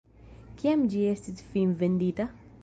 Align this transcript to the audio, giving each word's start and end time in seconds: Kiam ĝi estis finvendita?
Kiam 0.61 0.85
ĝi 0.93 1.03
estis 1.11 1.45
finvendita? 1.53 2.29